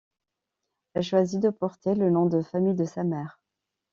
[0.95, 3.39] Elle choisit de porter le nom de famille de sa mère.